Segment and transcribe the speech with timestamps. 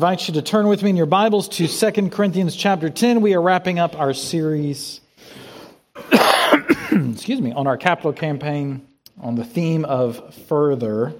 [0.00, 3.20] invite you to turn with me in your Bibles to 2 Corinthians chapter 10.
[3.20, 5.02] We are wrapping up our series,
[6.90, 8.80] excuse me, on our capital campaign
[9.20, 11.12] on the theme of further.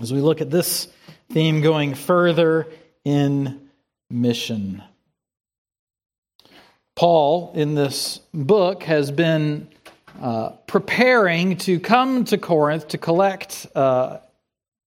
[0.00, 0.88] As we look at this
[1.30, 2.66] theme going further
[3.04, 3.70] in
[4.10, 4.82] mission.
[6.96, 9.68] Paul, in this book, has been
[10.20, 14.18] uh, preparing to come to Corinth to collect uh,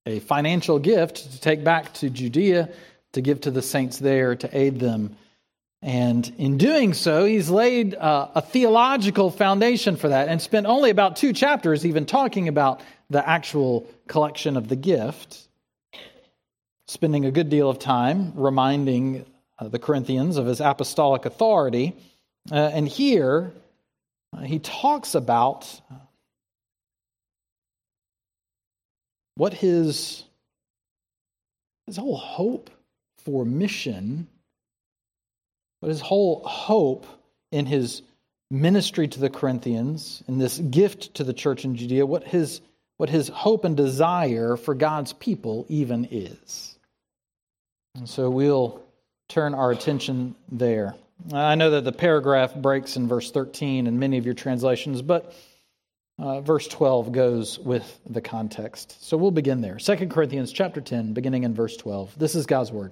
[0.08, 2.70] a financial gift to take back to Judea
[3.12, 5.18] to give to the saints there to aid them.
[5.82, 10.90] And in doing so, he's laid uh, a theological foundation for that and spent only
[10.90, 15.48] about two chapters even talking about the actual collection of the gift,
[16.88, 19.26] spending a good deal of time reminding
[19.60, 21.96] uh, the Corinthians of his apostolic authority.
[22.52, 23.52] Uh, and here,
[24.36, 25.82] uh, he talks about
[29.38, 30.24] what his,
[31.86, 32.70] his whole hope
[33.24, 34.28] for mission,
[35.80, 37.06] what his whole hope
[37.52, 38.02] in his
[38.50, 42.62] ministry to the Corinthians, in this gift to the church in Judea, what his,
[42.98, 46.78] what his hope and desire for God's people even is.
[47.96, 48.82] And so we'll
[49.30, 50.96] turn our attention there.
[51.32, 55.34] I know that the paragraph breaks in verse 13 in many of your translations, but
[56.20, 59.04] uh, verse 12 goes with the context.
[59.06, 59.78] So we'll begin there.
[59.78, 62.18] 2 Corinthians chapter 10, beginning in verse 12.
[62.18, 62.92] This is God's word.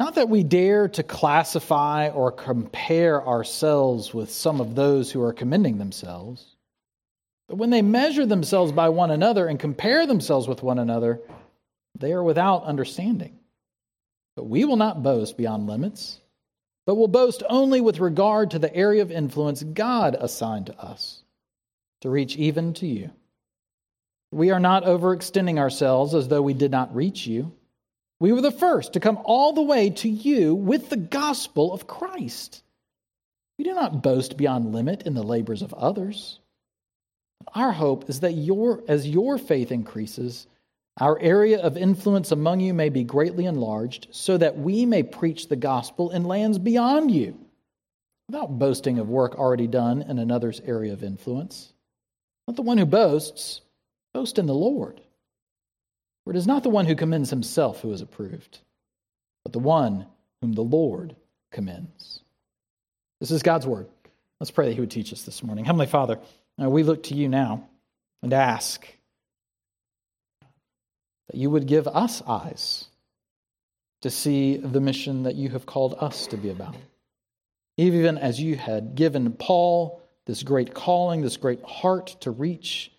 [0.00, 5.32] Not that we dare to classify or compare ourselves with some of those who are
[5.32, 6.56] commending themselves,
[7.48, 11.20] but when they measure themselves by one another and compare themselves with one another,
[11.98, 13.38] they are without understanding.
[14.36, 16.18] But we will not boast beyond limits
[16.86, 21.22] but will boast only with regard to the area of influence God assigned to us
[22.00, 23.10] to reach even to you.
[24.32, 27.52] We are not overextending ourselves as though we did not reach you.
[28.20, 31.86] We were the first to come all the way to you with the gospel of
[31.86, 32.62] Christ.
[33.58, 36.38] We do not boast beyond limit in the labors of others.
[37.54, 40.46] Our hope is that your, as your faith increases,
[41.00, 45.48] our area of influence among you may be greatly enlarged, so that we may preach
[45.48, 47.38] the gospel in lands beyond you,
[48.28, 51.72] without boasting of work already done in another's area of influence.
[52.46, 53.62] Let the one who boasts
[54.12, 55.00] boast in the Lord.
[56.24, 58.58] For it is not the one who commends himself who is approved,
[59.42, 60.06] but the one
[60.40, 61.16] whom the Lord
[61.50, 62.20] commends.
[63.20, 63.88] This is God's word.
[64.38, 65.64] Let's pray that He would teach us this morning.
[65.64, 66.18] Heavenly Father,
[66.60, 67.68] uh, we look to you now
[68.22, 68.86] and ask
[71.30, 72.86] that you would give us eyes
[74.02, 76.74] to see the mission that you have called us to be about.
[77.76, 82.90] Even as you had given Paul this great calling, this great heart to reach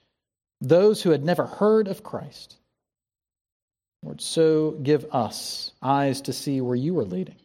[0.62, 2.56] those who had never heard of Christ.
[4.02, 7.36] Lord, so give us eyes to see where you are leading,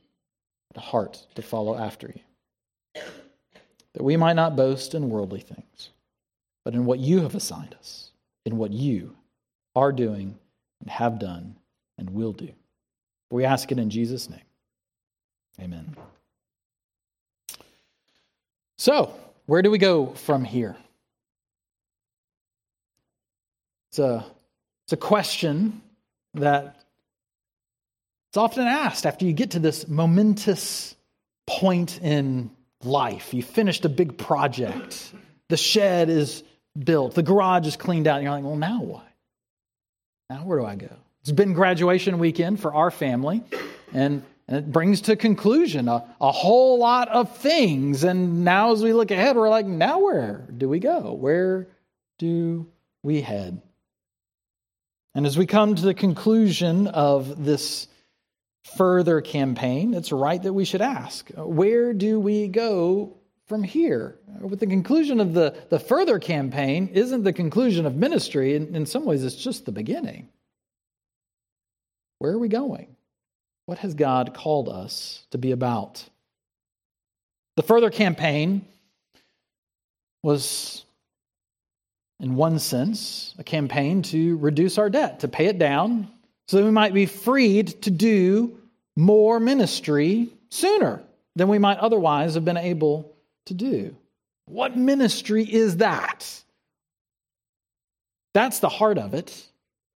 [0.77, 3.03] a heart to follow after you,
[3.95, 5.91] that we might not boast in worldly things,
[6.65, 8.11] but in what you have assigned us,
[8.45, 9.17] in what you
[9.75, 10.39] are doing
[10.87, 11.57] and have done
[11.99, 12.49] and will do.
[13.33, 14.41] We ask it in Jesus' name.
[15.61, 15.97] Amen.
[18.79, 19.13] So,
[19.47, 20.77] where do we go from here?
[23.91, 24.25] It's a,
[24.85, 25.83] it's a question
[26.35, 26.77] that
[28.29, 30.95] it's often asked after you get to this momentous
[31.49, 32.53] point in
[32.85, 33.35] life.
[33.35, 35.13] You finished a big project,
[35.49, 36.45] the shed is
[36.79, 39.06] built, the garage is cleaned out, and you're like, well, now what?
[40.29, 40.91] Now, where do I go?
[41.21, 43.43] It's been graduation weekend for our family,
[43.93, 48.03] and, and it brings to conclusion a, a whole lot of things.
[48.03, 51.13] And now, as we look ahead, we're like, now where do we go?
[51.13, 51.69] Where
[52.19, 52.67] do
[53.03, 53.61] we head?
[55.15, 57.87] And as we come to the conclusion of this
[58.77, 63.17] further campaign, it's right that we should ask where do we go
[63.47, 64.19] from here?
[64.41, 68.55] With the conclusion of the, the further campaign, isn't the conclusion of ministry.
[68.55, 70.29] In, in some ways, it's just the beginning.
[72.19, 72.97] Where are we going?
[73.67, 76.05] What has God called us to be about?
[77.57, 78.65] The further campaign
[80.23, 80.85] was,
[82.21, 86.09] in one sense, a campaign to reduce our debt, to pay it down,
[86.49, 88.59] so that we might be freed to do
[88.97, 91.03] more ministry sooner
[91.35, 93.16] than we might otherwise have been able
[93.47, 93.97] to do.
[94.47, 96.45] What ministry is that?
[98.35, 99.47] That's the heart of it.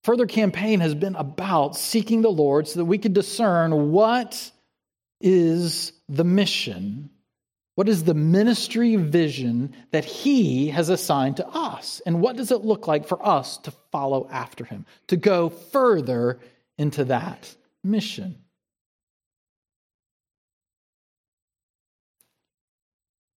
[0.06, 4.52] Further campaign has been about seeking the Lord so that we could discern what
[5.20, 7.10] is the mission,
[7.80, 12.02] What is the ministry vision that he has assigned to us?
[12.06, 16.42] And what does it look like for us to follow after him, to go further
[16.78, 18.36] into that mission?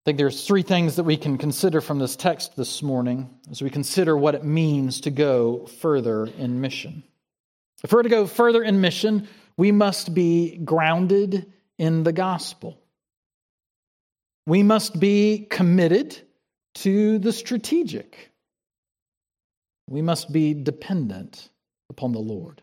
[0.00, 3.60] I think there's three things that we can consider from this text this morning as
[3.60, 7.02] we consider what it means to go further in mission.
[7.84, 12.80] If we're to go further in mission, we must be grounded in the gospel.
[14.46, 16.18] We must be committed
[16.76, 18.30] to the strategic.
[19.86, 21.50] We must be dependent
[21.90, 22.62] upon the Lord.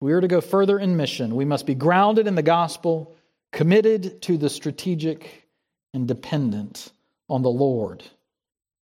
[0.00, 1.36] We are to go further in mission.
[1.36, 3.16] We must be grounded in the gospel,
[3.50, 5.43] committed to the strategic,
[5.94, 6.92] and dependent
[7.30, 8.02] on the Lord.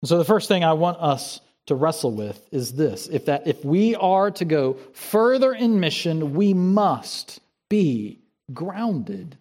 [0.03, 3.65] so the first thing I want us to wrestle with is this if that if
[3.65, 7.39] we are to go further in mission, we must
[7.69, 8.19] be
[8.53, 9.39] grounded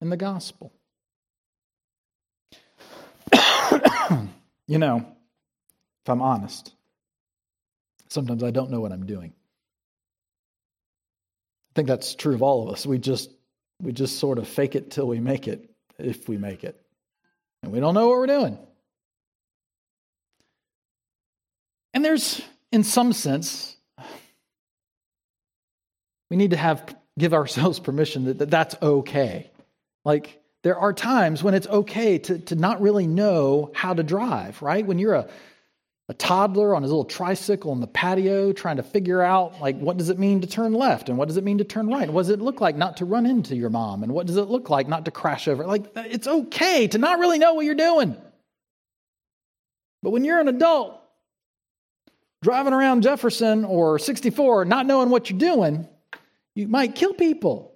[0.00, 0.72] in the gospel.
[4.66, 5.06] you know,
[6.04, 6.72] if I'm honest,
[8.08, 9.32] sometimes I don't know what I'm doing.
[11.70, 12.84] I think that's true of all of us.
[12.84, 13.30] We just
[13.80, 16.84] we just sort of fake it till we make it, if we make it.
[17.62, 18.58] And we don't know what we're doing.
[21.92, 22.40] And there's
[22.72, 23.76] in some sense
[26.30, 29.50] we need to have give ourselves permission that, that that's okay.
[30.04, 34.60] Like there are times when it's okay to, to not really know how to drive,
[34.62, 34.86] right?
[34.86, 35.28] When you're a,
[36.10, 39.96] a toddler on his little tricycle on the patio trying to figure out, like, what
[39.96, 41.08] does it mean to turn left?
[41.08, 42.02] And what does it mean to turn right?
[42.02, 44.02] And what does it look like not to run into your mom?
[44.02, 45.64] And what does it look like not to crash over?
[45.64, 48.16] Like, it's okay to not really know what you're doing.
[50.02, 51.00] But when you're an adult
[52.42, 55.86] driving around Jefferson or 64 not knowing what you're doing,
[56.56, 57.68] you might kill people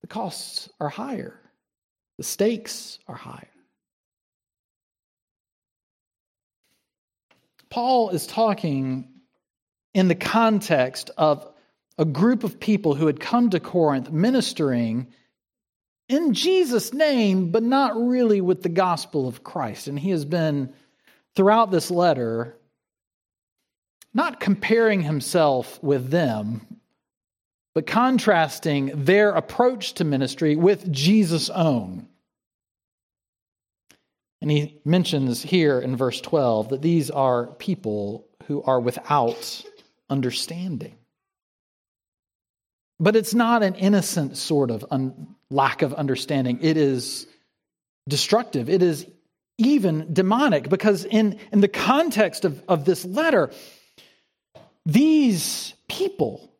[0.00, 1.38] the costs are higher,
[2.16, 3.53] the stakes are higher.
[7.74, 9.08] Paul is talking
[9.94, 11.44] in the context of
[11.98, 15.08] a group of people who had come to Corinth ministering
[16.08, 19.88] in Jesus' name, but not really with the gospel of Christ.
[19.88, 20.72] And he has been,
[21.34, 22.56] throughout this letter,
[24.14, 26.78] not comparing himself with them,
[27.74, 32.06] but contrasting their approach to ministry with Jesus' own.
[34.44, 39.64] And he mentions here in verse 12 that these are people who are without
[40.10, 40.98] understanding.
[43.00, 46.58] But it's not an innocent sort of un- lack of understanding.
[46.60, 47.26] It is
[48.06, 48.68] destructive.
[48.68, 49.06] It is
[49.56, 53.50] even demonic because, in, in the context of, of this letter,
[54.84, 56.52] these people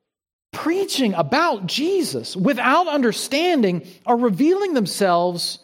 [0.52, 5.58] preaching about Jesus without understanding are revealing themselves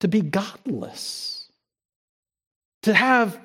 [0.00, 1.50] to be godless,
[2.82, 3.38] to have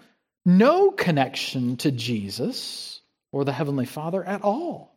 [0.46, 3.02] no connection to Jesus
[3.32, 4.96] or the Heavenly Father at all.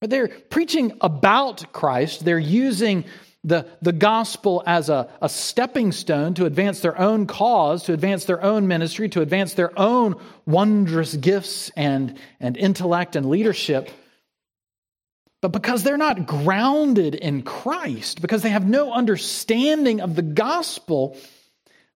[0.00, 3.04] But they're preaching about Christ, they're using
[3.44, 8.24] the, the gospel as a, a stepping stone to advance their own cause, to advance
[8.24, 10.16] their own ministry, to advance their own
[10.46, 13.90] wondrous gifts and, and intellect and leadership.
[15.42, 21.18] But because they're not grounded in Christ, because they have no understanding of the gospel,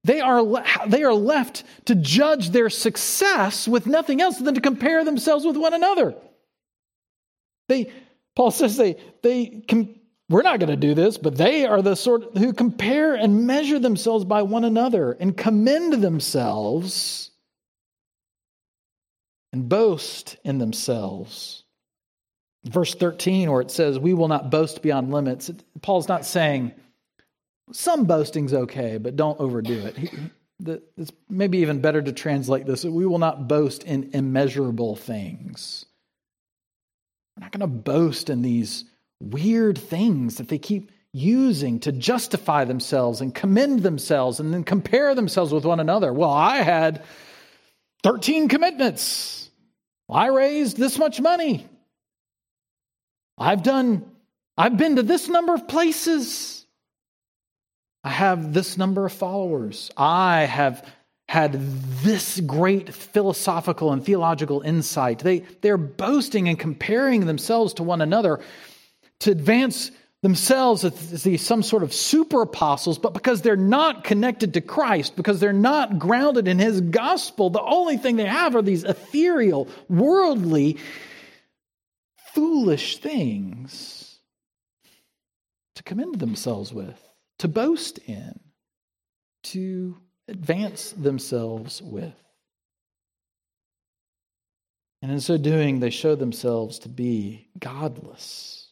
[0.02, 4.60] they are, le- they are left to judge their success with nothing else than to
[4.60, 6.16] compare themselves with one another.
[7.68, 7.92] They,
[8.34, 9.94] Paul says they, they com-
[10.28, 13.78] we're not going to do this, but they are the sort who compare and measure
[13.78, 17.30] themselves by one another and commend themselves
[19.52, 21.62] and boast in themselves
[22.68, 25.50] verse 13, where it says, We will not boast beyond limits,
[25.82, 26.72] Paul's not saying
[27.72, 30.10] some boasting's okay, but don't overdo it.
[30.96, 35.84] It's maybe even better to translate this we will not boast in immeasurable things.
[37.36, 38.84] We're not going to boast in these
[39.20, 45.14] weird things that they keep using to justify themselves and commend themselves and then compare
[45.14, 46.12] themselves with one another.
[46.12, 47.04] Well, I had
[48.02, 49.50] 13 commitments.
[50.08, 51.66] I raised this much money.
[53.38, 54.04] I've done,
[54.56, 56.66] I've been to this number of places.
[58.02, 59.90] I have this number of followers.
[59.96, 60.86] I have
[61.28, 61.54] had
[62.02, 65.18] this great philosophical and theological insight.
[65.18, 68.40] They, they're boasting and comparing themselves to one another
[69.20, 69.90] to advance
[70.22, 75.16] themselves as these, some sort of super apostles, but because they're not connected to Christ,
[75.16, 79.68] because they're not grounded in his gospel, the only thing they have are these ethereal,
[79.88, 80.78] worldly
[82.36, 84.18] foolish things
[85.74, 87.02] to commend themselves with,
[87.38, 88.38] to boast in,
[89.42, 89.96] to
[90.28, 92.12] advance themselves with.
[95.00, 98.68] And in so doing, they show themselves to be godless,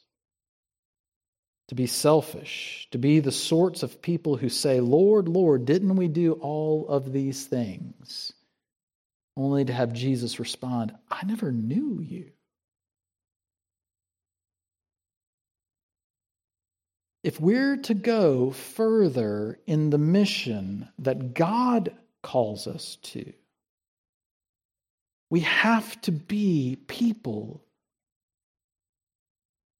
[1.68, 6.08] to be selfish, to be the sorts of people who say, Lord, Lord, didn't we
[6.08, 8.30] do all of these things?
[9.38, 12.30] Only to have Jesus respond, I never knew you.
[17.24, 23.32] If we're to go further in the mission that God calls us to,
[25.30, 27.64] we have to be people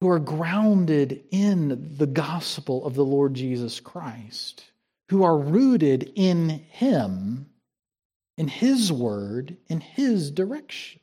[0.01, 4.65] who are grounded in the gospel of the Lord Jesus Christ,
[5.11, 7.51] who are rooted in Him,
[8.39, 11.03] in His word, in His direction.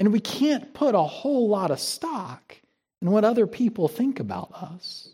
[0.00, 2.56] And we can't put a whole lot of stock
[3.02, 5.08] in what other people think about us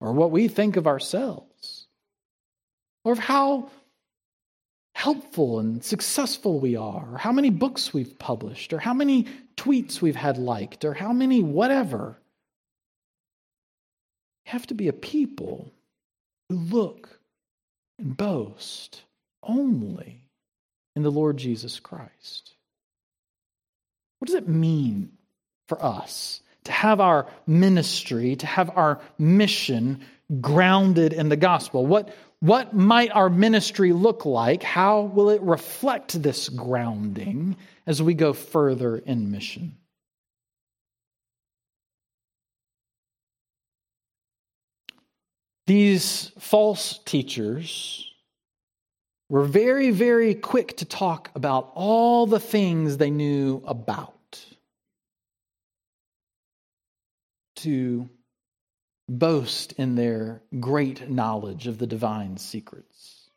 [0.00, 1.86] or what we think of ourselves
[3.04, 3.70] or of how
[4.94, 10.00] helpful and successful we are, or how many books we've published, or how many tweets
[10.00, 12.18] we've had liked, or how many whatever.
[14.44, 15.72] We have to be a people
[16.48, 17.20] who look
[17.98, 19.02] and boast
[19.42, 20.24] only
[20.96, 22.54] in the Lord Jesus Christ.
[24.18, 25.12] What does it mean
[25.68, 30.04] for us to have our ministry, to have our mission
[30.42, 31.86] grounded in the gospel?
[31.86, 34.62] What, what might our ministry look like?
[34.62, 37.56] How will it reflect this grounding
[37.86, 39.78] as we go further in mission?
[45.66, 48.12] These false teachers
[49.30, 54.17] were very, very quick to talk about all the things they knew about.
[57.62, 58.08] To
[59.08, 63.30] boast in their great knowledge of the divine secrets.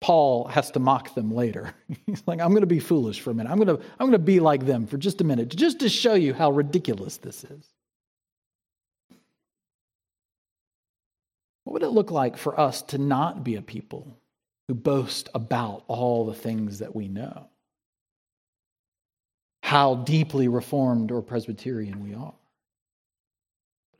[0.00, 1.74] Paul has to mock them later.
[2.06, 3.50] He's like, I'm going to be foolish for a minute.
[3.50, 5.88] I'm going to, I'm going to be like them for just a minute, just to
[5.88, 7.66] show you how ridiculous this is.
[11.64, 14.16] What would it look like for us to not be a people
[14.68, 17.48] who boast about all the things that we know?
[19.64, 22.34] How deeply reformed or Presbyterian we are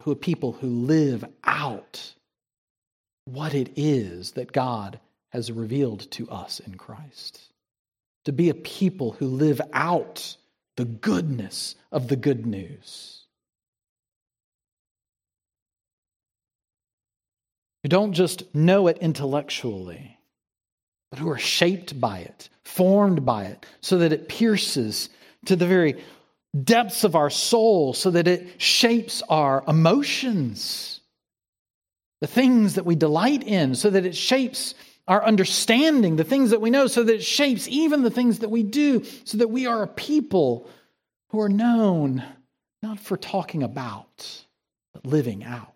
[0.06, 2.14] who are people who live out
[3.24, 7.40] what it is that God has revealed to us in Christ.
[8.26, 10.36] To be a people who live out
[10.76, 13.24] the goodness of the good news.
[17.82, 20.20] Who don't just know it intellectually,
[21.10, 25.08] but who are shaped by it, formed by it, so that it pierces
[25.46, 25.96] to the very
[26.64, 31.00] depths of our soul so that it shapes our emotions,
[32.20, 34.74] the things that we delight in, so that it shapes
[35.08, 38.50] our understanding, the things that we know, so that it shapes even the things that
[38.50, 40.68] we do, so that we are a people
[41.30, 42.24] who are known
[42.82, 44.44] not for talking about,
[44.92, 45.72] but living out.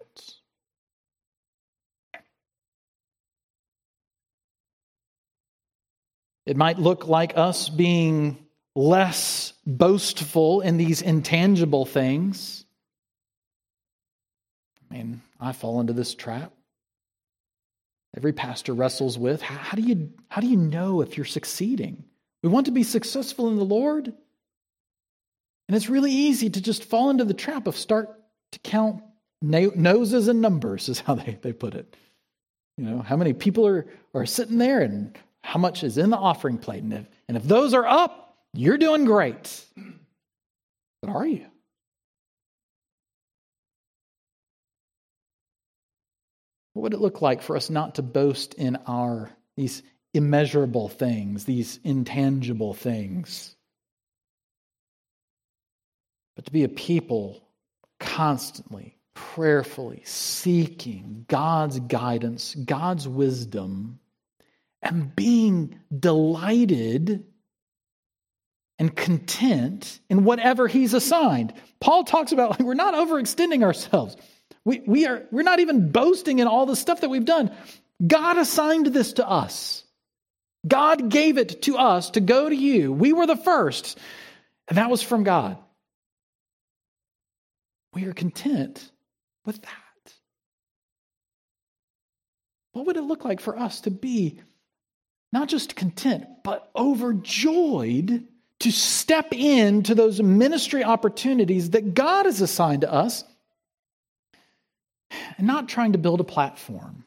[6.47, 8.39] It might look like us being
[8.81, 12.65] less boastful in these intangible things.
[14.91, 16.53] I mean, I fall into this trap.
[18.17, 22.05] Every pastor wrestles with how, how, do you, how do you know if you're succeeding?
[22.43, 24.07] We want to be successful in the Lord.
[24.07, 28.09] And it's really easy to just fall into the trap of start
[28.53, 29.03] to count
[29.43, 31.95] noses and numbers, is how they, they put it.
[32.77, 36.17] You know, how many people are, are sitting there and how much is in the
[36.17, 36.83] offering plate.
[36.83, 39.65] And if, and if those are up, you're doing great.
[41.03, 41.47] But are you?
[46.73, 49.83] What would it look like for us not to boast in our these
[50.15, 53.55] immeasurable things, these intangible things,
[56.37, 57.47] but to be a people
[57.99, 63.99] constantly, prayerfully seeking God's guidance, God's wisdom,
[64.83, 67.25] and being delighted
[68.81, 71.53] and content in whatever he's assigned.
[71.81, 74.17] Paul talks about like, we're not overextending ourselves.
[74.65, 77.55] We, we are, we're not even boasting in all the stuff that we've done.
[78.05, 79.85] God assigned this to us.
[80.67, 82.91] God gave it to us to go to you.
[82.91, 83.99] We were the first,
[84.67, 85.59] and that was from God.
[87.93, 88.91] We are content
[89.45, 90.15] with that.
[92.73, 94.41] What would it look like for us to be
[95.33, 98.27] not just content, but overjoyed
[98.61, 103.25] to step into those ministry opportunities that God has assigned to us
[105.39, 107.05] and not trying to build a platform,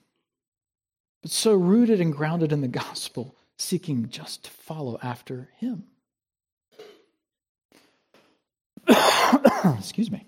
[1.21, 5.85] but so rooted and grounded in the gospel, seeking just to follow after him.
[9.77, 10.25] Excuse me.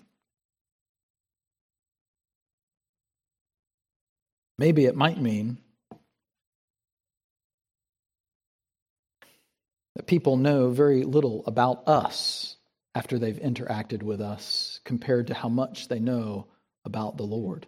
[4.58, 5.58] Maybe it might mean
[10.06, 12.56] people know very little about us
[12.94, 16.46] after they've interacted with us compared to how much they know
[16.84, 17.66] about the Lord.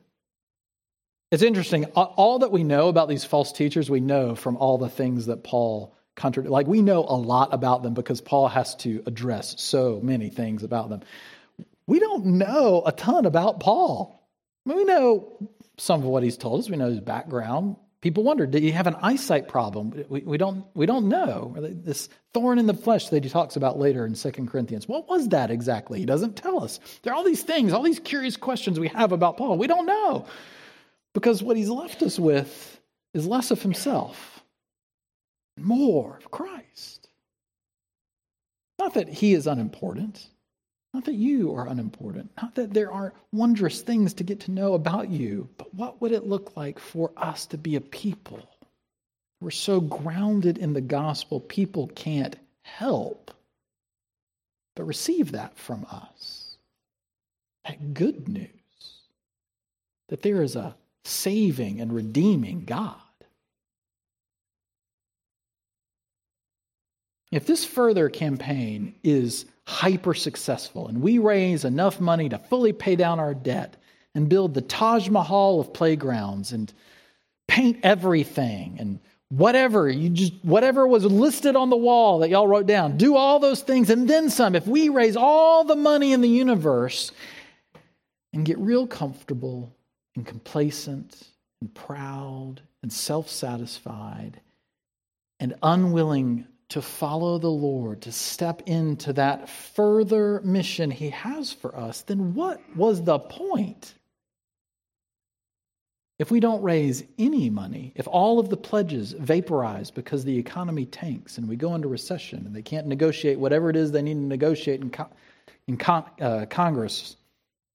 [1.31, 1.85] It's interesting.
[1.87, 5.45] All that we know about these false teachers, we know from all the things that
[5.45, 6.53] Paul contradicted.
[6.53, 10.63] Like, we know a lot about them because Paul has to address so many things
[10.63, 11.03] about them.
[11.87, 14.27] We don't know a ton about Paul.
[14.65, 16.71] We know some of what he's told us.
[16.71, 17.77] We know his background.
[18.01, 20.05] People wonder, did he have an eyesight problem?
[20.09, 21.55] We, we, don't, we don't know.
[21.59, 24.87] This thorn in the flesh that he talks about later in 2 Corinthians.
[24.87, 25.99] What was that exactly?
[25.99, 26.79] He doesn't tell us.
[27.03, 29.59] There are all these things, all these curious questions we have about Paul.
[29.59, 30.27] We don't know.
[31.13, 32.81] Because what he's left us with
[33.15, 34.45] is less of himself,
[35.57, 37.09] more of Christ.
[38.79, 40.25] Not that he is unimportant,
[40.99, 44.75] not that you are unimportant, not that there aren't wondrous things to get to know
[44.75, 48.43] about you, but what would it look like for us to be a people?
[49.41, 53.31] We're so grounded in the gospel, people can't help
[54.75, 56.57] but receive that from us.
[57.65, 58.49] That good news
[60.09, 60.75] that there is a
[61.05, 62.97] saving and redeeming God.
[67.31, 72.97] If this further campaign is hyper successful and we raise enough money to fully pay
[72.97, 73.77] down our debt
[74.15, 76.73] and build the Taj Mahal of playgrounds and
[77.47, 82.67] paint everything and whatever you just whatever was listed on the wall that y'all wrote
[82.67, 84.55] down do all those things and then some.
[84.55, 87.13] If we raise all the money in the universe
[88.33, 89.75] and get real comfortable
[90.17, 91.23] and complacent
[91.61, 94.41] and proud and self-satisfied
[95.39, 101.75] and unwilling to follow the Lord, to step into that further mission He has for
[101.77, 103.95] us, then what was the point?
[106.19, 110.85] If we don't raise any money, if all of the pledges vaporize because the economy
[110.85, 114.15] tanks and we go into recession and they can't negotiate whatever it is they need
[114.15, 115.11] to negotiate in, co-
[115.69, 117.17] in con- uh, Congress,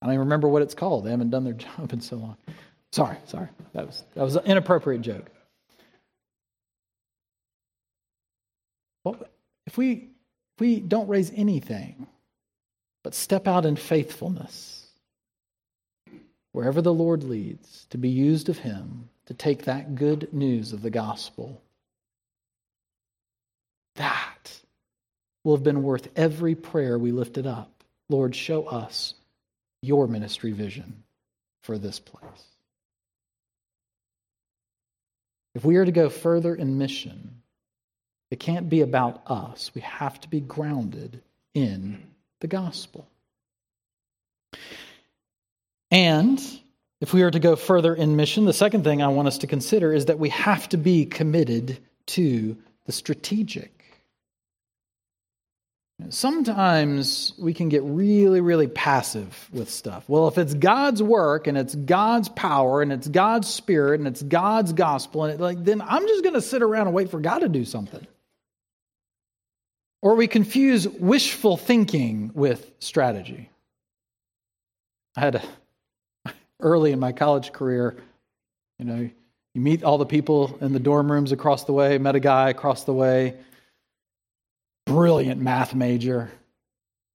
[0.02, 1.06] I don't even remember what it's called.
[1.06, 2.36] They haven't done their job in so long.
[2.92, 3.48] Sorry, sorry.
[3.72, 5.30] That was, that was an inappropriate joke.
[9.04, 9.16] Well,
[9.66, 12.06] if we, if we don't raise anything,
[13.02, 14.86] but step out in faithfulness,
[16.52, 20.82] wherever the Lord leads, to be used of Him, to take that good news of
[20.82, 21.60] the gospel,
[23.96, 24.60] that
[25.42, 27.84] will have been worth every prayer we lifted up.
[28.08, 29.14] Lord, show us
[29.82, 31.02] your ministry vision
[31.62, 32.22] for this place.
[35.54, 37.42] If we are to go further in mission,
[38.34, 39.70] it can't be about us.
[39.76, 41.22] We have to be grounded
[41.54, 42.02] in
[42.40, 43.06] the gospel.
[45.92, 46.42] And
[47.00, 49.46] if we are to go further in mission, the second thing I want us to
[49.46, 53.70] consider is that we have to be committed to the strategic.
[56.08, 60.08] Sometimes we can get really, really passive with stuff.
[60.08, 64.24] Well, if it's God's work and it's God's power and it's God's spirit and it's
[64.24, 67.20] God's gospel, and it, like, then I'm just going to sit around and wait for
[67.20, 68.04] God to do something.
[70.04, 73.48] Or we confuse wishful thinking with strategy.
[75.16, 75.36] I had
[76.26, 77.96] a, early in my college career,
[78.78, 79.08] you know,
[79.54, 82.50] you meet all the people in the dorm rooms across the way, met a guy
[82.50, 83.38] across the way
[84.84, 86.30] brilliant math major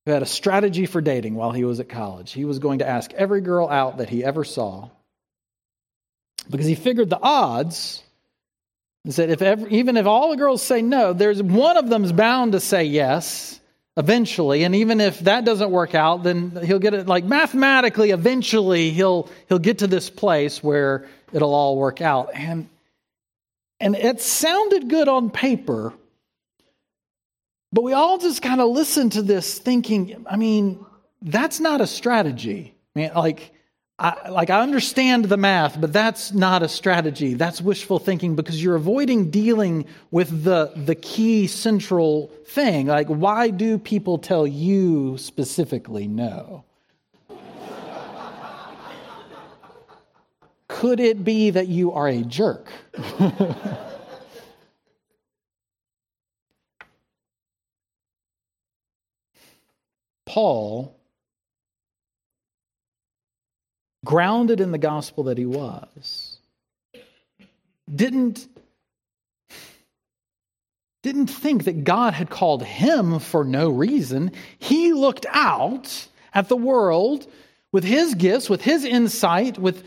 [0.08, 2.32] who had a strategy for dating while he was at college.
[2.32, 4.90] He was going to ask every girl out that he ever saw
[6.50, 8.02] because he figured the odds
[9.04, 12.52] he said if even if all the girls say no there's one of them's bound
[12.52, 13.60] to say yes
[13.98, 18.92] eventually and even if that doesn't work out then he'll get it like mathematically eventually
[18.92, 22.70] he'll he'll get to this place where it'll all work out and
[23.80, 25.94] and it sounded good on paper
[27.72, 30.84] but we all just kind of listened to this thinking, I mean,
[31.22, 32.76] that's not a strategy.
[32.96, 33.54] I mean, like,
[34.00, 37.34] I, like I understand the math, but that's not a strategy.
[37.34, 42.88] That's wishful thinking because you're avoiding dealing with the, the key central thing.
[42.88, 46.64] Like, why do people tell you specifically no?
[50.70, 52.72] Could it be that you are a jerk?
[60.26, 60.99] Paul
[64.10, 66.40] grounded in the gospel that he was,
[67.96, 68.48] didn't,
[71.04, 74.32] didn't think that God had called him for no reason.
[74.58, 77.28] He looked out at the world
[77.72, 79.84] with his gifts, with his insight, with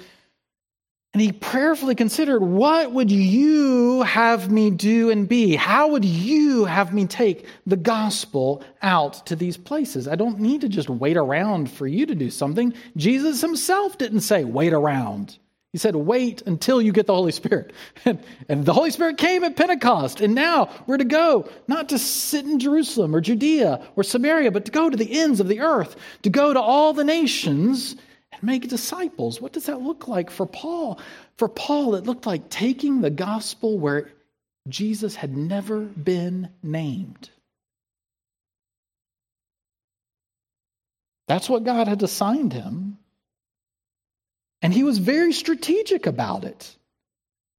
[1.12, 5.54] and he prayerfully considered, what would you have me do and be?
[5.54, 10.08] How would you have me take the gospel out to these places?
[10.08, 12.72] I don't need to just wait around for you to do something.
[12.96, 15.36] Jesus himself didn't say, wait around.
[15.72, 17.72] He said, wait until you get the Holy Spirit.
[18.48, 20.22] And, the Holy Spirit came at Pentecost.
[20.22, 24.64] And now we're to go, not to sit in Jerusalem or Judea or Samaria, but
[24.64, 27.96] to go to the ends of the earth, to go to all the nations
[28.42, 29.40] make disciples.
[29.40, 31.00] What does that look like for Paul?
[31.36, 34.10] For Paul, it looked like taking the gospel where
[34.68, 37.30] Jesus had never been named.
[41.28, 42.98] That's what God had assigned him.
[44.60, 46.76] And he was very strategic about it.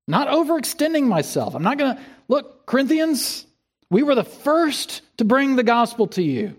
[0.08, 1.56] Not overextending myself.
[1.56, 3.46] I'm not going to look, Corinthians,
[3.90, 6.56] we were the first to bring the gospel to you.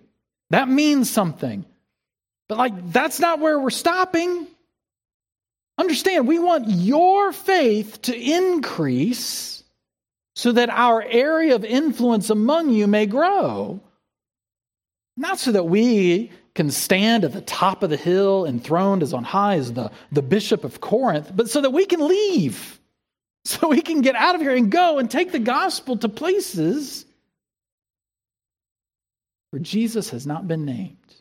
[0.51, 1.65] That means something.
[2.49, 4.47] But, like, that's not where we're stopping.
[5.79, 9.65] Understand, we want your faith to increase
[10.37, 13.81] so that our area of influence among you may grow.
[15.17, 19.25] Not so that we can stand at the top of the hill, enthroned as on
[19.25, 22.81] high as the, the bishop of Corinth, but so that we can leave.
[23.47, 27.05] So we can get out of here and go and take the gospel to places
[29.51, 31.14] where Jesus has not been named.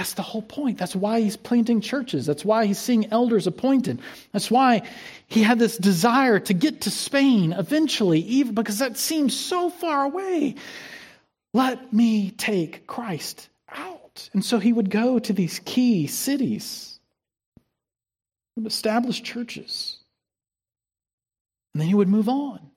[0.00, 0.78] That's the whole point.
[0.78, 2.24] That's why he's planting churches.
[2.24, 4.00] That's why he's seeing elders appointed.
[4.32, 4.80] That's why
[5.26, 10.04] he had this desire to get to Spain eventually, even because that seems so far
[10.04, 10.54] away.
[11.52, 14.30] Let me take Christ out.
[14.32, 16.98] And so he would go to these key cities,
[18.56, 19.98] would establish churches,
[21.74, 22.70] and then he would move on.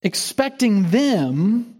[0.00, 1.75] Expecting them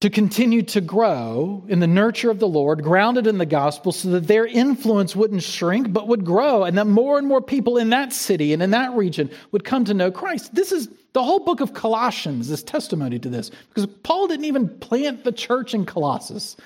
[0.00, 4.08] to continue to grow in the nurture of the Lord, grounded in the gospel, so
[4.10, 7.90] that their influence wouldn't shrink, but would grow, and that more and more people in
[7.90, 10.54] that city and in that region would come to know Christ.
[10.54, 14.68] This is the whole book of Colossians is testimony to this, because Paul didn't even
[14.78, 16.56] plant the church in Colossus.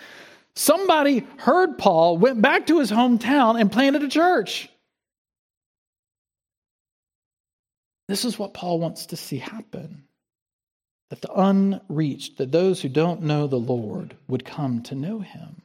[0.55, 4.68] Somebody heard Paul, went back to his hometown, and planted a church.
[8.07, 10.04] This is what Paul wants to see happen
[11.11, 15.62] that the unreached, that those who don't know the Lord would come to know him.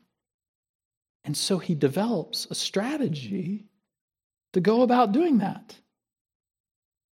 [1.23, 3.65] And so he develops a strategy
[4.53, 5.75] to go about doing that.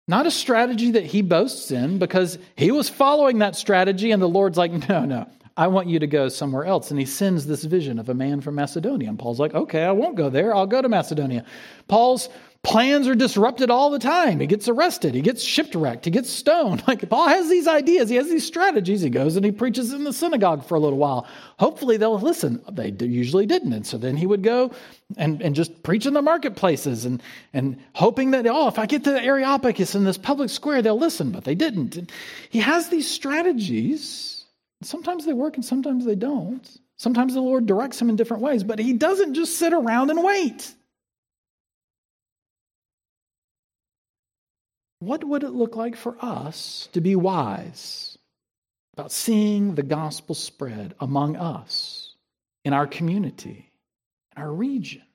[0.07, 4.29] Not a strategy that he boasts in because he was following that strategy, and the
[4.29, 6.91] Lord's like, no, no, I want you to go somewhere else.
[6.91, 9.09] And he sends this vision of a man from Macedonia.
[9.09, 10.55] And Paul's like, okay, I won't go there.
[10.55, 11.43] I'll go to Macedonia.
[11.87, 12.29] Paul's
[12.67, 14.39] plans are disrupted all the time.
[14.39, 16.83] He gets arrested, he gets shipwrecked, he gets stoned.
[16.87, 19.01] Like Paul has these ideas, he has these strategies.
[19.01, 21.27] He goes and he preaches in the synagogue for a little while.
[21.59, 22.61] Hopefully they'll listen.
[22.69, 23.73] They usually didn't.
[23.73, 24.71] And so then he would go
[25.17, 27.21] and, and just preach in the marketplaces and,
[27.53, 30.99] and hoping that, oh, if I get to the Areopagus in this public square, they'll
[30.99, 31.31] listen.
[31.31, 31.95] But they didn't.
[31.95, 32.11] And
[32.49, 34.36] he has these strategies.
[34.83, 36.79] Sometimes they work and sometimes they don't.
[36.97, 40.23] Sometimes the Lord directs him in different ways, but he doesn't just sit around and
[40.23, 40.73] wait.
[44.99, 48.17] What would it look like for us to be wise
[48.93, 52.15] about seeing the gospel spread among us,
[52.65, 53.71] in our community,
[54.35, 55.06] in our region?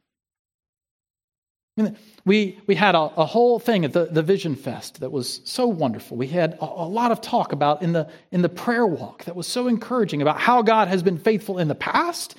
[2.25, 5.66] We, we had a, a, whole thing at the, the Vision Fest that was so
[5.66, 6.16] wonderful.
[6.16, 9.35] We had a, a lot of talk about in the, in the prayer walk that
[9.35, 12.37] was so encouraging about how God has been faithful in the past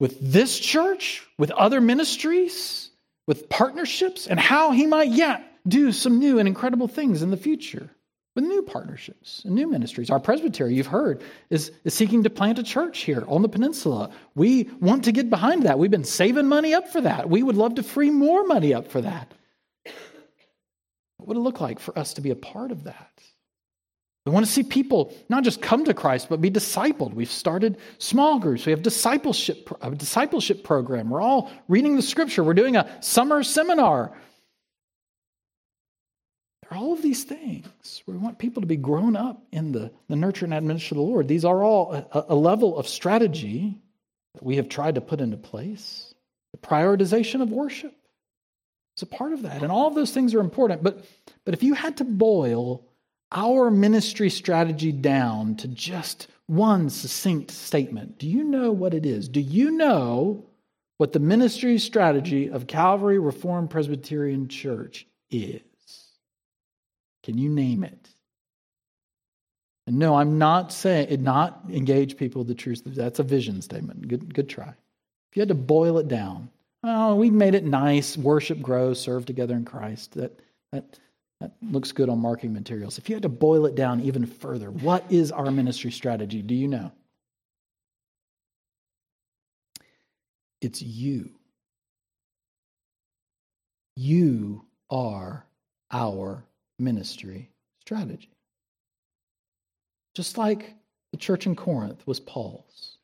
[0.00, 2.90] with this church, with other ministries,
[3.26, 7.36] with partnerships, and how He might yet do some new and incredible things in the
[7.36, 7.90] future
[8.38, 10.10] with new partnerships and new ministries.
[10.10, 14.10] Our presbytery, you've heard, is, is seeking to plant a church here on the peninsula.
[14.36, 15.76] We want to get behind that.
[15.76, 17.28] We've been saving money up for that.
[17.28, 19.34] We would love to free more money up for that.
[21.16, 23.10] What would it look like for us to be a part of that?
[24.24, 27.14] We want to see people not just come to Christ, but be discipled.
[27.14, 28.66] We've started small groups.
[28.66, 31.10] We have discipleship, a discipleship program.
[31.10, 32.44] We're all reading the scripture.
[32.44, 34.12] We're doing a summer seminar
[36.70, 38.02] are all of these things.
[38.06, 41.10] We want people to be grown up in the, the nurture and admonition of the
[41.10, 41.28] Lord.
[41.28, 43.80] These are all a, a level of strategy
[44.34, 46.14] that we have tried to put into place.
[46.52, 47.94] The prioritization of worship
[48.96, 49.62] is a part of that.
[49.62, 50.82] And all of those things are important.
[50.82, 51.04] But,
[51.44, 52.84] but if you had to boil
[53.32, 59.28] our ministry strategy down to just one succinct statement, do you know what it is?
[59.28, 60.44] Do you know
[60.98, 65.60] what the ministry strategy of Calvary Reformed Presbyterian Church is?
[67.28, 68.08] Can you name it?
[69.86, 72.80] And no, I'm not saying not engage people with the truth.
[72.86, 74.08] That's a vision statement.
[74.08, 74.70] Good, good try.
[74.70, 76.48] If you had to boil it down,
[76.84, 80.12] oh, we made it nice, worship, grow, serve together in Christ.
[80.14, 80.40] That
[80.72, 80.98] that
[81.42, 82.96] that looks good on marketing materials.
[82.96, 86.40] If you had to boil it down even further, what is our ministry strategy?
[86.40, 86.90] Do you know?
[90.62, 91.28] It's you.
[93.96, 95.44] You are
[95.90, 96.47] our
[96.78, 98.30] ministry strategy.
[100.14, 100.74] Just like
[101.12, 102.98] the church in Corinth was Paul's,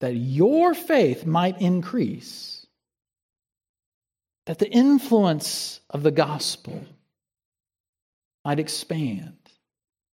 [0.00, 2.66] that your faith might increase,
[4.46, 6.84] that the influence of the gospel
[8.44, 9.38] might expand,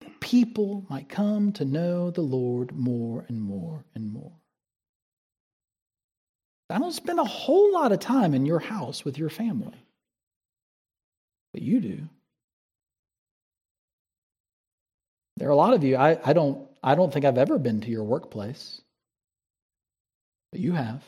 [0.00, 4.32] that people might come to know the Lord more and more and more.
[6.70, 9.84] I don't spend a whole lot of time in your house with your family,
[11.52, 12.08] but you do.
[15.40, 17.80] There are a lot of you, I, I, don't, I don't think I've ever been
[17.80, 18.82] to your workplace,
[20.52, 21.02] but you have.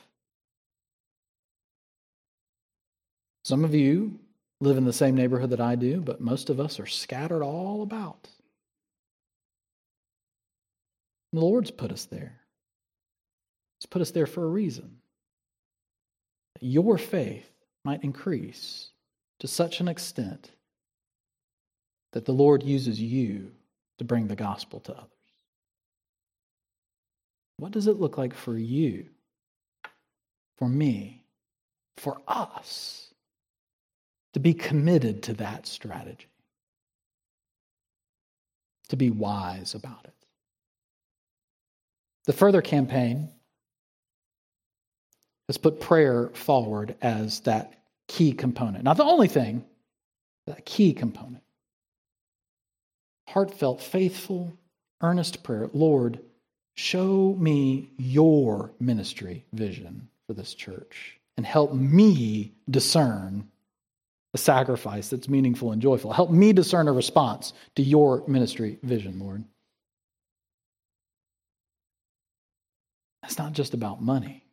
[3.45, 4.18] Some of you
[4.62, 7.83] live in the same neighborhood that I do, but most of us are scattered all
[7.83, 8.27] about.
[11.35, 12.40] The Lord's put us there.
[13.79, 14.97] He's put us there for a reason
[16.59, 17.51] your faith
[17.85, 18.92] might increase
[19.40, 20.53] to such an extent
[22.12, 23.51] that the Lord uses you
[23.98, 25.09] to bring the gospel to others.
[27.59, 29.07] What does it look like for you,
[30.57, 31.24] for me,
[31.96, 33.12] for us
[34.33, 36.26] to be committed to that strategy?
[38.88, 40.14] To be wise about it.
[42.26, 43.31] The further campaign
[45.48, 48.85] has put prayer forward as that key component.
[48.85, 49.64] Not the only thing,
[50.46, 51.42] that key component.
[53.33, 54.53] Heartfelt, faithful,
[55.01, 55.71] earnest prayer.
[55.73, 56.21] Lord,
[56.75, 63.49] show me your ministry vision for this church and help me discern
[64.35, 66.12] a sacrifice that's meaningful and joyful.
[66.12, 69.42] Help me discern a response to your ministry vision, Lord.
[73.23, 74.45] That's not just about money.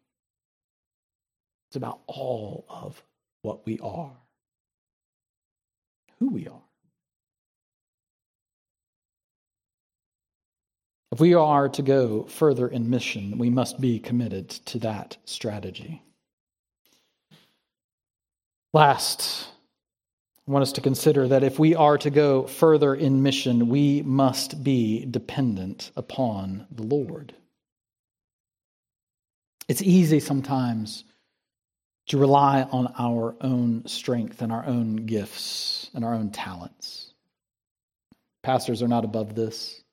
[1.67, 3.03] It's about all of
[3.41, 4.15] what we are,
[6.19, 6.61] who we are.
[11.11, 16.03] If we are to go further in mission, we must be committed to that strategy.
[18.73, 19.47] Last,
[20.47, 24.03] I want us to consider that if we are to go further in mission, we
[24.03, 27.33] must be dependent upon the Lord.
[29.67, 31.05] It's easy sometimes
[32.07, 37.13] to rely on our own strength and our own gifts and our own talents.
[38.43, 39.83] Pastors are not above this.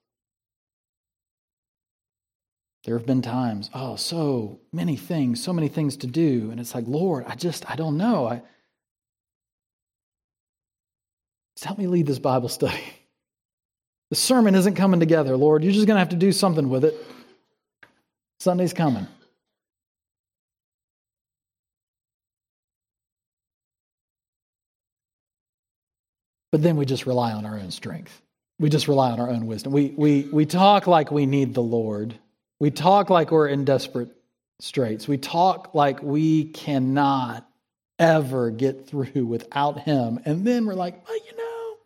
[2.86, 6.52] There have been times, oh, so many things, so many things to do.
[6.52, 8.28] And it's like, Lord, I just, I don't know.
[8.28, 8.42] I,
[11.56, 12.80] just help me lead this Bible study.
[14.08, 15.64] The sermon isn't coming together, Lord.
[15.64, 16.94] You're just going to have to do something with it.
[18.38, 19.08] Sunday's coming.
[26.52, 28.22] But then we just rely on our own strength.
[28.60, 29.72] We just rely on our own wisdom.
[29.72, 32.16] We, we, we talk like we need the Lord.
[32.58, 34.10] We talk like we're in desperate
[34.60, 35.06] straits.
[35.06, 37.46] We talk like we cannot
[37.98, 40.20] ever get through without Him.
[40.24, 41.76] And then we're like, well, you know,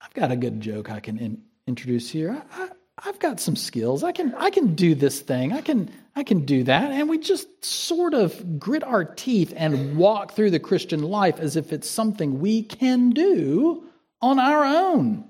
[0.00, 2.42] I've got a good joke I can in, introduce here.
[2.52, 2.68] I,
[3.02, 4.04] I've got some skills.
[4.04, 5.52] I can I can do this thing.
[5.52, 6.90] I can I can do that.
[6.90, 11.56] And we just sort of grit our teeth and walk through the Christian life as
[11.56, 13.84] if it's something we can do
[14.20, 15.24] on our own.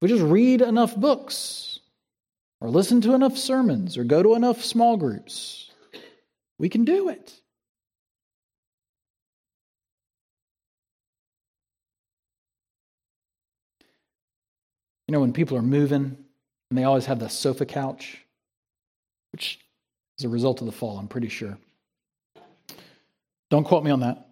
[0.00, 1.75] We just read enough books
[2.66, 5.70] or listen to enough sermons or go to enough small groups.
[6.58, 7.32] We can do it.
[15.06, 16.16] You know, when people are moving,
[16.70, 18.18] and they always have the sofa couch,
[19.30, 19.60] which
[20.18, 21.56] is a result of the fall, I'm pretty sure.
[23.48, 24.26] Don't quote me on that.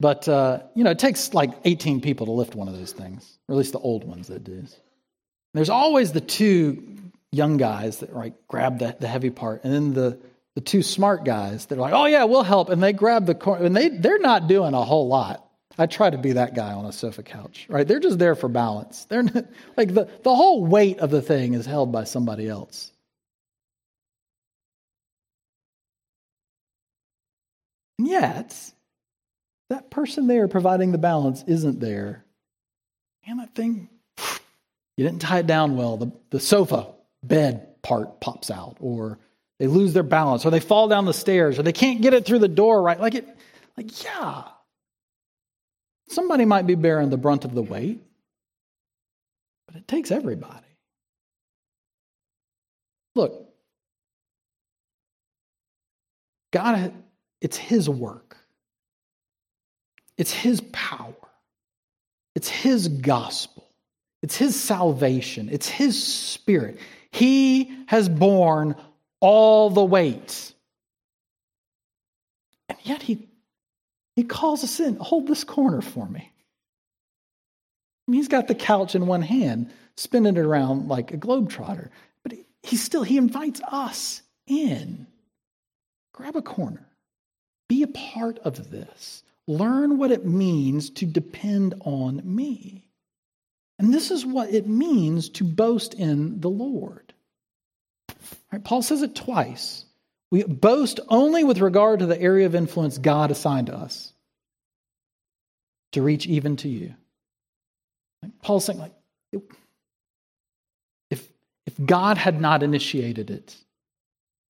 [0.00, 3.36] But, uh, you know, it takes like 18 people to lift one of those things,
[3.46, 4.64] or at least the old ones that do.
[5.52, 6.94] There's always the two
[7.34, 10.18] young guys that like grab the, the heavy part, and then the,
[10.54, 12.68] the two smart guys that are like, oh, yeah, we'll help.
[12.68, 15.44] And they grab the corner, and they, they're not doing a whole lot.
[15.76, 17.86] I try to be that guy on a sofa couch, right?
[17.86, 19.06] They're just there for balance.
[19.06, 22.92] They're not, like the, the whole weight of the thing is held by somebody else.
[27.98, 28.54] And yet,
[29.70, 32.24] that person there providing the balance isn't there.
[33.26, 33.88] And that thing,
[34.96, 35.96] you didn't tie it down well.
[35.96, 36.88] The, the sofa,
[37.28, 39.18] bed part pops out, or
[39.58, 42.24] they lose their balance, or they fall down the stairs, or they can't get it
[42.26, 42.98] through the door right.
[42.98, 43.28] Like it,
[43.76, 44.44] like, yeah.
[46.08, 48.02] Somebody might be bearing the brunt of the weight,
[49.66, 50.60] but it takes everybody.
[53.14, 53.48] Look,
[56.52, 56.92] God,
[57.40, 58.36] it's His work,
[60.18, 61.14] it's His power,
[62.34, 63.68] it's His gospel,
[64.22, 66.78] it's His salvation, it's His spirit.
[67.14, 68.74] He has borne
[69.20, 70.52] all the weight.
[72.68, 73.28] And yet He,
[74.16, 76.32] he calls us in hold this corner for me.
[78.06, 81.90] I mean, he's got the couch in one hand, spinning it around like a globetrotter.
[82.24, 85.06] But he, he still, he invites us in.
[86.12, 86.84] Grab a corner.
[87.68, 89.22] Be a part of this.
[89.46, 92.88] Learn what it means to depend on me.
[93.78, 97.03] And this is what it means to boast in the Lord.
[98.52, 99.84] Right, Paul says it twice.
[100.30, 104.12] We boast only with regard to the area of influence God assigned to us
[105.92, 106.94] to reach even to you.
[108.42, 108.94] Paul's saying, like,
[111.10, 111.28] if,
[111.66, 113.54] if God had not initiated it,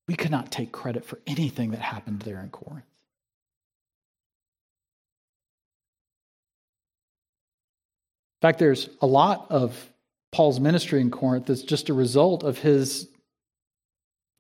[0.09, 2.85] we could not take credit for anything that happened there in Corinth.
[8.41, 9.91] In fact, there's a lot of
[10.31, 13.09] Paul's ministry in Corinth that's just a result of his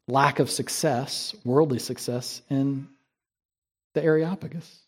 [0.08, 2.88] lack of success, worldly success, in
[3.94, 4.80] the Areopagus.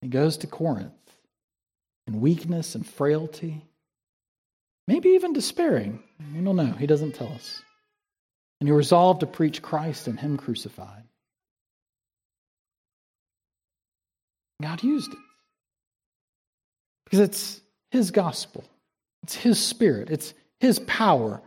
[0.00, 0.92] He goes to Corinth
[2.06, 3.62] in weakness and frailty,
[4.88, 6.02] maybe even despairing.
[6.34, 6.72] We don't know.
[6.72, 7.62] He doesn't tell us.
[8.60, 11.04] And he resolved to preach Christ and Him crucified.
[14.60, 15.18] God used it
[17.04, 18.64] because it's His gospel,
[19.24, 21.42] it's His spirit, it's His power.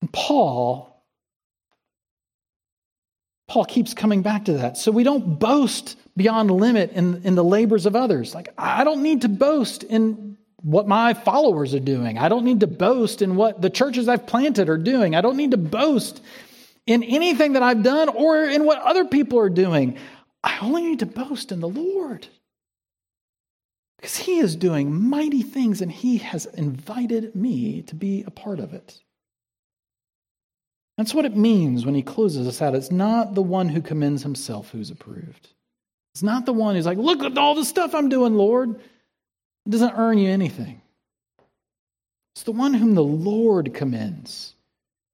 [0.00, 0.95] And Paul
[3.48, 4.76] Paul keeps coming back to that.
[4.76, 8.34] So we don't boast beyond limit in, in the labors of others.
[8.34, 12.18] Like, I don't need to boast in what my followers are doing.
[12.18, 15.14] I don't need to boast in what the churches I've planted are doing.
[15.14, 16.20] I don't need to boast
[16.86, 19.96] in anything that I've done or in what other people are doing.
[20.42, 22.26] I only need to boast in the Lord.
[23.98, 28.58] Because He is doing mighty things and He has invited me to be a part
[28.58, 29.00] of it.
[30.96, 32.74] That's what it means when he closes us out.
[32.74, 35.48] It's not the one who commends himself who's approved.
[36.14, 38.70] It's not the one who's like, look at all the stuff I'm doing, Lord.
[38.70, 40.80] It doesn't earn you anything.
[42.34, 44.54] It's the one whom the Lord commends.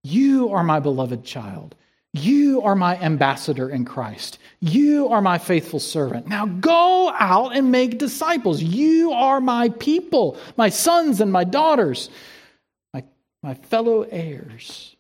[0.04, 1.74] You are my beloved child.
[2.12, 4.38] You are my ambassador in Christ.
[4.60, 6.26] You are my faithful servant.
[6.26, 8.62] Now go out and make disciples.
[8.62, 12.10] You are my people, my sons and my daughters,
[12.92, 13.02] my,
[13.42, 14.91] my fellow heirs.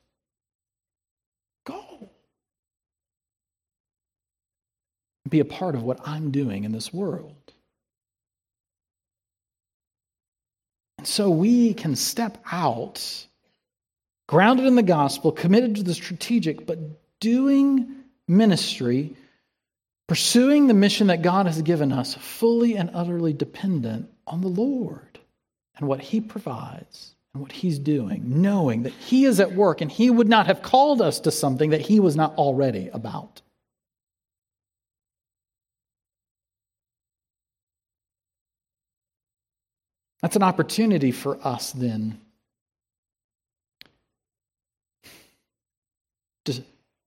[5.32, 7.34] Be a part of what I'm doing in this world.
[10.98, 13.26] And so we can step out,
[14.28, 16.78] grounded in the gospel, committed to the strategic, but
[17.18, 19.16] doing ministry,
[20.06, 25.18] pursuing the mission that God has given us, fully and utterly dependent on the Lord
[25.76, 29.90] and what He provides and what He's doing, knowing that He is at work and
[29.90, 33.40] He would not have called us to something that He was not already about.
[40.22, 42.20] That's an opportunity for us then
[46.44, 46.62] to,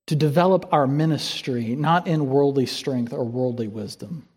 [0.08, 4.28] to develop our ministry not in worldly strength or worldly wisdom,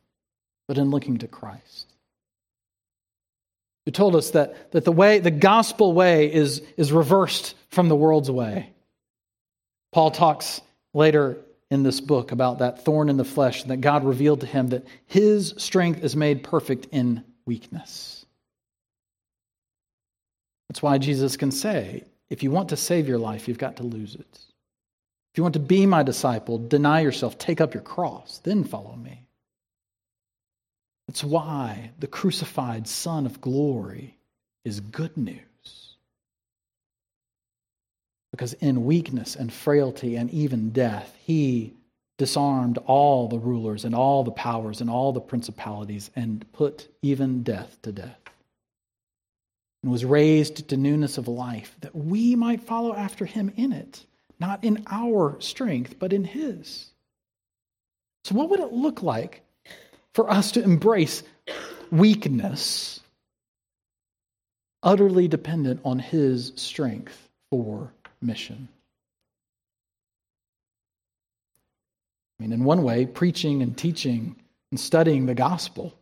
[0.67, 1.87] but in looking to Christ.
[3.85, 7.97] Who told us that, that the way, the gospel way is, is reversed from the
[7.97, 8.71] world's way.
[9.93, 10.61] Paul talks
[10.93, 11.39] later
[11.71, 14.69] in this book about that thorn in the flesh, and that God revealed to him
[14.69, 18.18] that his strength is made perfect in weakness.
[20.69, 23.83] That's why Jesus can say, if you want to save your life, you've got to
[23.83, 24.39] lose it.
[25.33, 28.95] If you want to be my disciple, deny yourself, take up your cross, then follow
[28.97, 29.23] me.
[31.07, 34.19] That's why the crucified Son of glory
[34.65, 35.39] is good news.
[38.31, 41.73] Because in weakness and frailty and even death, he
[42.19, 47.43] disarmed all the rulers and all the powers and all the principalities and put even
[47.43, 48.28] death to death
[49.83, 54.05] and was raised to newness of life, that we might follow after him in it,
[54.41, 56.91] not in our strength, but in his.
[58.29, 59.43] So, what would it look like
[60.13, 61.23] for us to embrace
[61.91, 63.01] weakness,
[64.83, 68.69] utterly dependent on His strength for mission?
[72.39, 74.37] I mean, in one way, preaching and teaching
[74.71, 75.95] and studying the gospel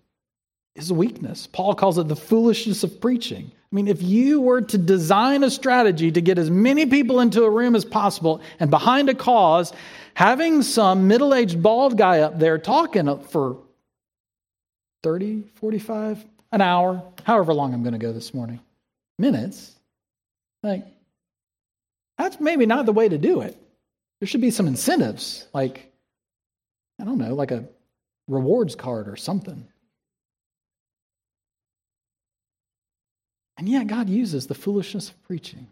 [0.75, 1.47] is a weakness.
[1.47, 3.53] Paul calls it the foolishness of preaching.
[3.77, 7.43] I mean, if you were to design a strategy to get as many people into
[7.43, 9.71] a room as possible and behind a cause,
[10.15, 13.59] having some middle aged bald guy up there talking for
[15.03, 18.61] 30, 45, an hour, however long I'm going to go this morning,
[19.19, 19.75] minutes,
[20.63, 20.87] like,
[22.17, 23.61] that's maybe not the way to do it.
[24.21, 25.93] There should be some incentives, like,
[26.99, 27.67] I don't know, like a
[28.27, 29.69] rewards card or something.
[33.59, 35.67] And yet, God uses the foolishness of preaching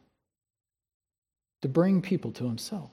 [1.63, 2.91] to bring people to Himself.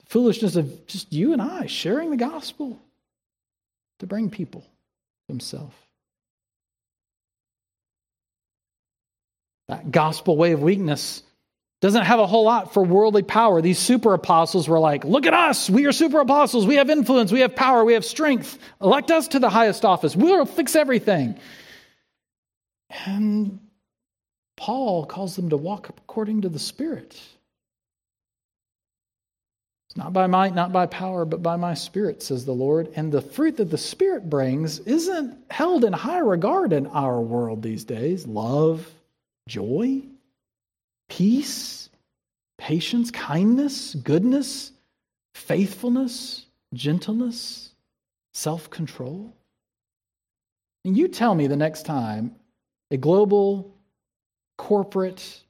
[0.00, 2.78] The foolishness of just you and I sharing the gospel
[3.98, 5.74] to bring people to Himself.
[9.68, 11.22] That gospel way of weakness
[11.80, 13.60] doesn't have a whole lot for worldly power.
[13.60, 15.68] These super apostles were like, look at us.
[15.68, 16.66] We are super apostles.
[16.66, 17.32] We have influence.
[17.32, 17.84] We have power.
[17.84, 18.58] We have strength.
[18.80, 20.16] Elect us to the highest office.
[20.16, 21.38] We'll fix everything.
[22.90, 23.60] And
[24.56, 27.20] Paul calls them to walk according to the Spirit.
[29.88, 32.92] It's not by might, not by power, but by my Spirit, says the Lord.
[32.96, 37.62] And the fruit that the Spirit brings isn't held in high regard in our world
[37.62, 38.88] these days love,
[39.48, 40.02] joy,
[41.08, 41.88] peace,
[42.58, 44.72] patience, kindness, goodness,
[45.34, 47.72] faithfulness, gentleness,
[48.34, 49.32] self control.
[50.84, 52.36] And you tell me the next time
[52.90, 53.74] a global
[54.58, 55.42] corporate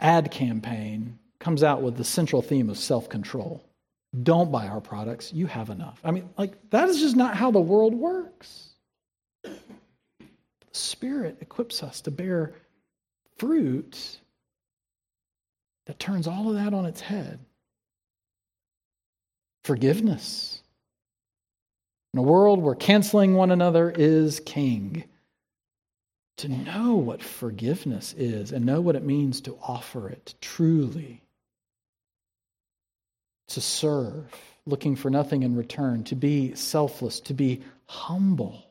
[0.00, 3.64] ad campaign comes out with the central theme of self control.
[4.22, 5.32] Don't buy our products.
[5.32, 6.00] You have enough.
[6.02, 8.70] I mean, like, that is just not how the world works.
[9.42, 9.54] The
[10.72, 12.54] Spirit equips us to bear
[13.36, 14.18] fruit
[15.86, 17.38] that turns all of that on its head.
[19.64, 20.62] Forgiveness.
[22.14, 25.04] In a world where canceling one another is king
[26.38, 31.22] to know what forgiveness is and know what it means to offer it truly,
[33.48, 34.24] to serve,
[34.64, 38.64] looking for nothing in return, to be selfless, to be humble.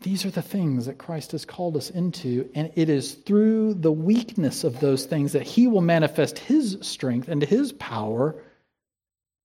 [0.00, 3.92] These are the things that Christ has called us into, and it is through the
[3.92, 8.36] weakness of those things that He will manifest His strength and His power,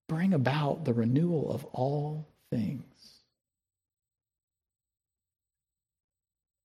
[0.08, 2.84] bring about the renewal of all things.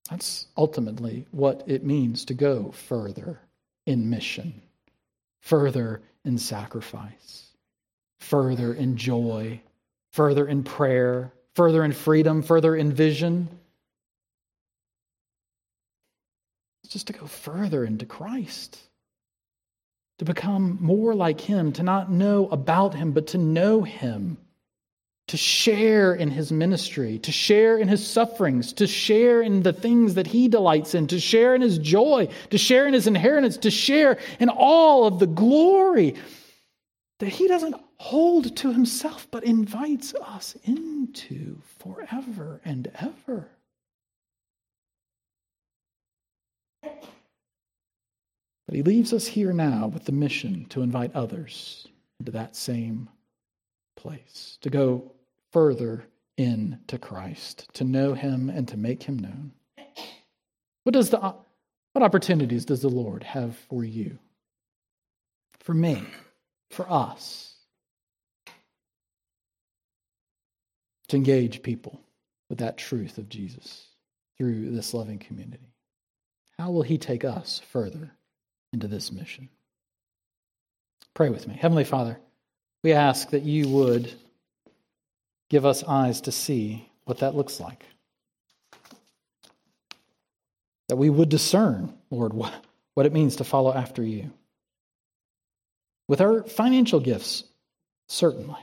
[0.09, 3.41] That's ultimately what it means to go further
[3.87, 4.63] in mission,
[5.41, 7.51] further in sacrifice,
[8.21, 9.61] further in joy,
[10.13, 13.49] further in prayer, further in freedom, further in vision.
[16.85, 18.79] It's just to go further into Christ,
[20.19, 24.39] to become more like Him, to not know about Him, but to know Him
[25.29, 30.15] to share in his ministry, to share in his sufferings, to share in the things
[30.15, 33.71] that he delights in, to share in his joy, to share in his inheritance, to
[33.71, 36.15] share in all of the glory
[37.19, 43.49] that he doesn't hold to himself, but invites us into forever and ever.
[46.83, 51.89] But he leaves us here now with the mission to invite others
[52.21, 53.09] into that same
[53.97, 55.13] place, to go
[55.57, 56.05] further
[56.37, 59.53] into Christ, to know him and to make him known.
[60.85, 64.19] What does the what opportunities does the Lord have for you?
[65.61, 66.05] For me,
[66.73, 67.55] for us
[71.09, 72.03] to engage people
[72.51, 73.87] with that truth of Jesus
[74.37, 75.73] through this loving community.
[76.59, 78.11] How will he take us further
[78.75, 79.49] into this mission?
[81.15, 81.57] Pray with me.
[81.59, 82.21] Heavenly Father,
[82.85, 84.13] we ask that you would
[85.49, 87.85] Give us eyes to see what that looks like.
[90.89, 92.53] That we would discern, Lord, what,
[93.07, 94.31] it means to follow after you.
[96.09, 97.45] With our financial gifts,
[98.09, 98.61] certainly.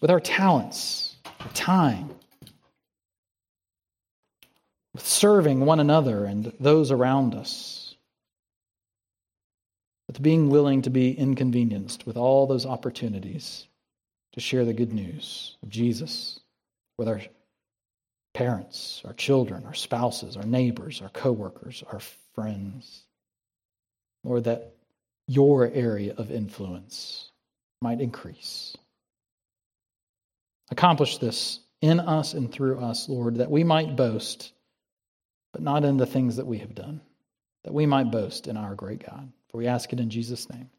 [0.00, 1.16] With our talents,
[1.54, 2.10] time,
[4.92, 7.94] with serving one another and those around us,
[10.06, 13.66] with being willing to be inconvenienced with all those opportunities
[14.32, 16.40] to share the good news of Jesus
[16.98, 17.20] with our
[18.34, 22.00] parents, our children, our spouses, our neighbors, our coworkers, our
[22.34, 23.02] friends.
[24.24, 24.74] Lord, that
[25.26, 27.30] your area of influence
[27.80, 28.76] might increase.
[30.70, 34.52] Accomplish this in us and through us, Lord, that we might boast,
[35.52, 37.00] but not in the things that we have done,
[37.64, 39.30] that we might boast in our great God.
[39.50, 40.70] For we ask it in Jesus' name.